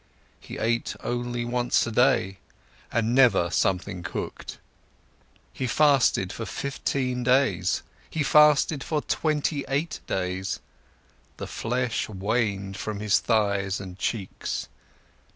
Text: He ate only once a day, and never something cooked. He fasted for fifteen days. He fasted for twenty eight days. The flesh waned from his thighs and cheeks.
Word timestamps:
He 0.39 0.57
ate 0.57 0.95
only 1.01 1.45
once 1.45 1.85
a 1.85 1.91
day, 1.91 2.39
and 2.91 3.13
never 3.13 3.51
something 3.51 4.01
cooked. 4.01 4.57
He 5.53 5.67
fasted 5.67 6.33
for 6.33 6.47
fifteen 6.47 7.21
days. 7.23 7.83
He 8.09 8.23
fasted 8.23 8.83
for 8.83 9.01
twenty 9.03 9.63
eight 9.67 9.99
days. 10.07 10.59
The 11.37 11.45
flesh 11.45 12.09
waned 12.09 12.77
from 12.77 12.99
his 12.99 13.19
thighs 13.19 13.79
and 13.79 13.99
cheeks. 13.99 14.69